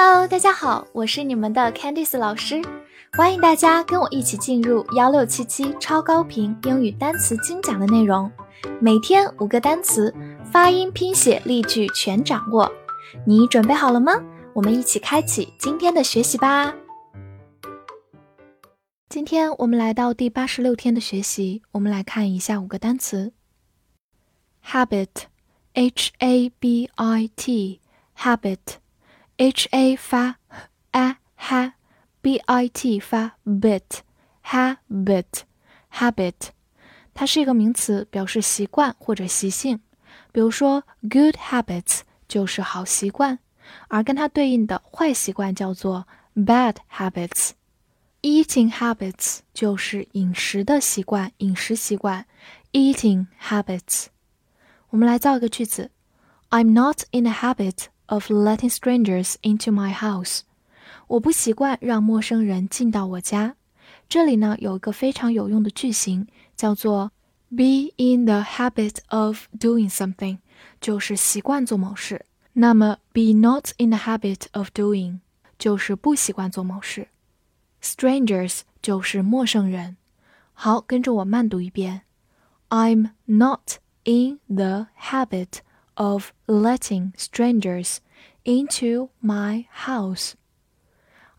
[0.00, 2.62] Hello，大家好，我是你们的 Candice 老师，
[3.14, 8.30] 欢迎大家跟我一起进入幺六七七超高频英语单词精讲的内容，
[8.80, 10.14] 每天五个单词，
[10.52, 12.70] 发音、拼写、例句全掌握，
[13.26, 14.12] 你准备好了吗？
[14.52, 16.72] 我们一起开启今天的学习吧。
[19.08, 23.32] 今天我们来到第八十六天的学习，我们来看一下五个单词
[24.64, 28.58] ：habit，h a b i t，habit。
[29.37, 30.35] h a 发
[30.91, 36.33] a ha，b i t 发 bit，habit，habit，
[37.13, 39.81] 它是一个名词，表示习惯或者习性。
[40.31, 43.39] 比如说，good habits 就是好习惯，
[43.87, 52.25] 而跟它对应的坏习惯叫做 bad habits。eating habits 就是饮食的习惯，饮食习惯，
[52.71, 54.05] eating habits。
[54.89, 55.91] 我们来造一个句子：
[56.49, 57.87] I'm not in the habit。
[58.07, 60.41] of letting strangers into my house，
[61.07, 63.55] 我不习惯让陌生人进到我家。
[64.07, 67.11] 这里呢有一个非常有用的句型，叫做
[67.49, 70.37] be in the habit of doing something，
[70.79, 72.25] 就是习惯做某事。
[72.53, 75.19] 那么 be not in the habit of doing
[75.57, 77.07] 就是不习惯做某事。
[77.81, 79.97] strangers 就是陌生人。
[80.53, 82.01] 好，跟着我慢读一遍。
[82.69, 85.59] I'm not in the habit
[85.97, 87.97] of letting strangers
[88.43, 90.33] into my house.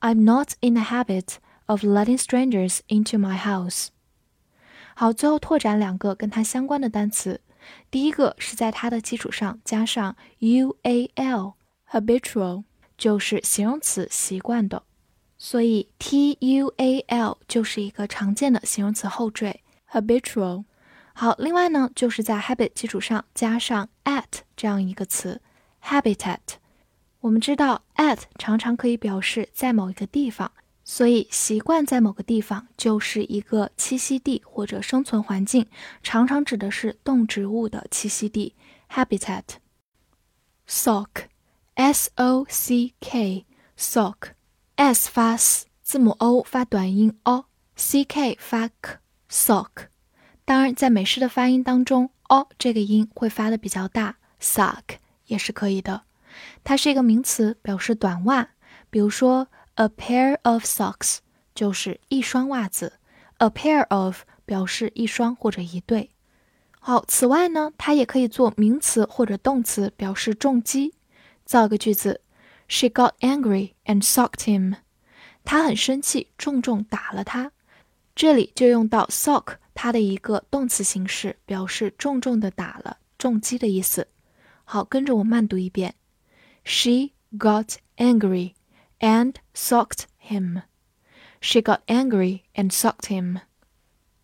[0.00, 3.88] I'm not in the habit of letting strangers into my house.
[4.94, 7.40] 好，最后拓展两个跟它相关的单词。
[7.90, 12.64] 第一个是在它的基础上加上 ual，habitual
[12.96, 14.82] 就是形容词习惯的，
[15.38, 20.64] 所以 tual 就是一个常见的形容词后缀 habitual。
[21.17, 24.25] 好，另外呢，就是在 habit 基础上加上 at
[24.57, 25.41] 这样一个词
[25.81, 26.39] ，habitat。
[27.21, 30.51] 我们知道 at 常常可以表示在某一个地方，
[30.83, 35.65] 所以习惯在某个地方就是一个栖息地或者生存环境，
[36.03, 38.53] 常常指的是动植物的栖息地
[38.91, 39.43] habitat。
[40.67, 43.49] sock，s o c k，sock，s
[45.09, 49.87] 发 s，字母 o 发短音 o，c k 发 k，sock。
[50.45, 56.03] 当然，在美式的发音当中，o 这个音会发的比较大，sock 也是可以的。
[56.63, 58.49] 它是一个名词，表示短袜。
[58.91, 61.17] 比如说，a pair of socks
[61.55, 62.99] 就是一双袜子
[63.39, 66.11] ，a pair of 表示一双或者一对。
[66.79, 70.93] 好，此外呢，它也可以做名词或者动词，表示重击。
[71.43, 72.21] 造个句子
[72.67, 74.75] ：She got angry and socked him。
[75.43, 77.51] 她很生气，重重打了他。
[78.13, 79.55] 这里就用到 sock。
[79.75, 84.07] 它的一个动词形式，表示重重的打了，重击的意思。
[84.63, 85.93] 好，跟着我慢读一遍
[86.63, 88.53] ：She got angry
[88.99, 90.63] and socked him.
[91.41, 93.41] She got angry and socked him.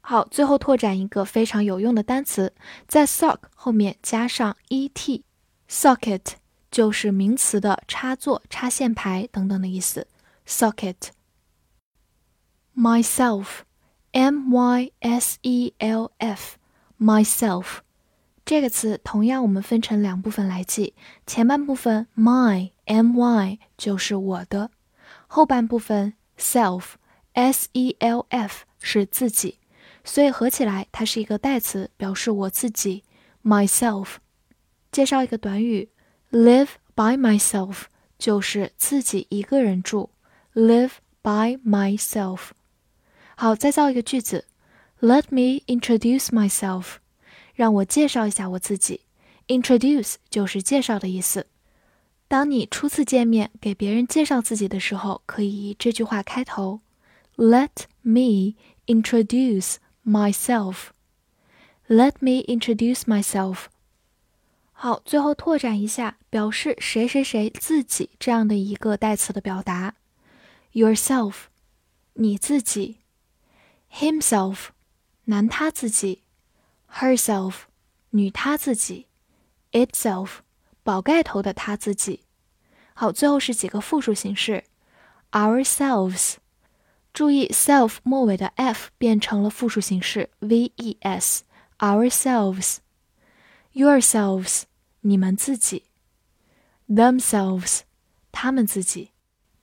[0.00, 2.52] 好，最后拓展一个非常有用的单词，
[2.86, 6.34] 在 sock 后面加上 et，socket
[6.70, 10.08] 就是名词的插座、插线排等等的意思。
[10.46, 11.10] socket
[12.76, 13.65] myself。
[14.16, 17.80] M Y S E L F，myself
[18.46, 20.94] 这个词同样我们分成两部分来记，
[21.26, 24.70] 前半部分 my M Y 就是我的，
[25.26, 26.92] 后半部分 self
[27.34, 29.58] S E L F 是自己，
[30.02, 33.04] 所以合起来它是一个代词，表示我自己
[33.44, 34.14] myself。
[34.90, 35.90] 介绍一个短语
[36.32, 37.82] live by myself，
[38.18, 40.08] 就是自己一个人住
[40.54, 42.52] live by myself。
[43.38, 44.46] 好，再造一个句子
[44.98, 46.94] ，Let me introduce myself，
[47.54, 49.02] 让我介绍一下我自己。
[49.46, 51.46] Introduce 就是介绍的意思。
[52.28, 56.80] 当你初次见面给别人介绍自己的时候，可以这句话开头
[57.36, 58.54] ：Let me
[58.86, 60.86] introduce myself。
[61.88, 63.66] Let me introduce myself。
[64.72, 69.94] 好，最后拓展一下，表示谁谁谁自己这样的一个代词的表达
[70.72, 71.34] ：yourself，
[72.14, 72.96] 你自己。
[73.92, 74.68] himself，
[75.24, 76.22] 男他自己
[76.92, 77.62] ；herself，
[78.10, 79.08] 女他自己
[79.72, 80.38] ；itself，
[80.82, 82.22] 宝盖头的他自己。
[82.94, 84.64] 好，最后是几个复数形式
[85.32, 86.36] ：ourselves。
[87.12, 91.44] 注意，self 末尾的 f 变成了复数形式 v-e-s。
[91.78, 94.62] ourselves，yourselves，
[95.00, 95.84] 你们自己
[96.88, 97.80] ；themselves，
[98.32, 99.10] 他们自己。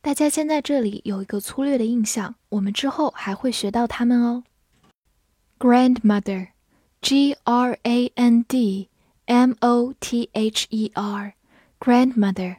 [0.04, 4.44] 大家先在这里有一个粗略的印象，我们之后还会学到它们哦。
[5.58, 8.90] Grandmother，G R A N D
[9.28, 12.58] M O T H E R，Grandmother，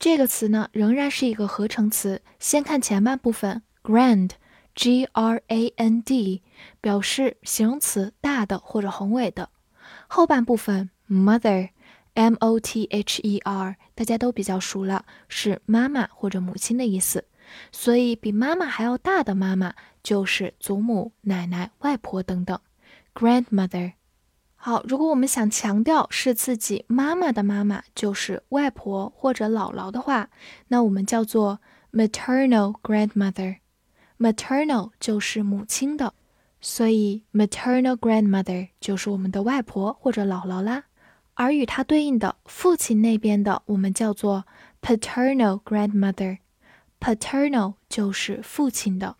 [0.00, 2.20] 这个词呢仍然是一个合成词。
[2.40, 6.42] 先看前半部分，grand，g r a n d，
[6.80, 9.50] 表示形容词大的或者宏伟的。
[10.08, 11.68] 后半部分 mother
[12.14, 17.24] Mother，大家都比较熟了，是妈妈或者母亲的意思。
[17.70, 22.58] 所以比妈妈还要大的妈妈就是祖母、奶奶、外婆等等
[23.14, 23.92] ，grandmother。
[24.54, 30.30] 好，如果我们想强调是自己妈妈的妈妈，就是外婆或者姥姥的话，
[30.68, 31.60] 那我们叫做
[31.92, 33.56] maternal grandmother。
[34.18, 36.14] maternal 就是母亲的，
[36.60, 40.84] 所以 maternal grandmother 就是我们的外婆或者姥姥啦。
[41.34, 44.44] 而与它对应的父亲那边的，我们叫做
[44.80, 46.38] paternal grandmother。
[47.00, 49.16] paternal 就是父亲的。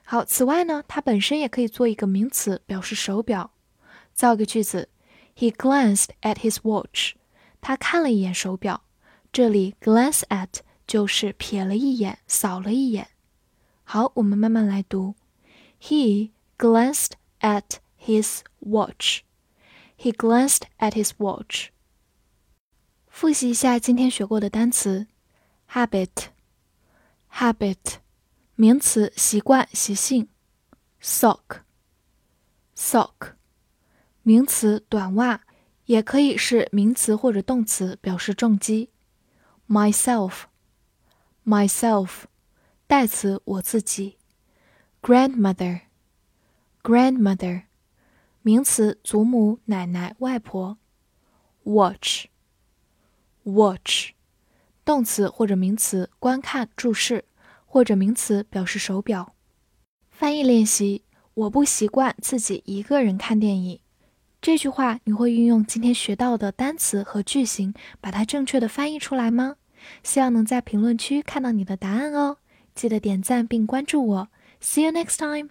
[0.03, 3.51] 好，此外呢，它本身也可以做一个名词，表示手表。
[4.13, 4.89] 造个句子
[5.37, 7.13] ：He glanced at his watch。
[7.61, 8.81] 他看了一眼手表。
[9.31, 13.09] 这里 glance at 就是瞥了一眼、扫了一眼。
[13.83, 15.13] 好，我们慢慢来读。
[15.79, 17.11] He glanced
[17.41, 19.22] at his watch.
[19.96, 21.68] He glanced at his watch.
[23.08, 25.06] 复习一下今天学过的单词：
[25.70, 26.26] habit,
[27.30, 28.02] habit。
[28.54, 30.28] 名词习惯、习性，
[31.02, 31.62] sock，sock，
[34.22, 35.40] 名词短袜，
[35.86, 38.90] 也可以是名词或者动词，表示重击。
[39.68, 42.24] myself，myself，
[42.86, 44.18] 代词我自己。
[45.00, 47.62] grandmother，grandmother，
[48.47, 50.77] 名词祖母、奶奶、外婆。
[51.65, 52.31] watch，watch，
[54.85, 57.25] 动词或者名词观看、注视。
[57.65, 59.33] 或者名词表示手表。
[60.09, 61.03] 翻译练习：
[61.33, 63.81] 我不习惯自己一个人看电影。
[64.39, 69.57] 这句话你会运用今天学到的单词和句型，把它正确的翻译出来吗？
[70.03, 72.37] 希望能在评论区看到你的答案哦！
[72.73, 74.29] 记得点赞并关注我。
[74.61, 75.49] See you next time.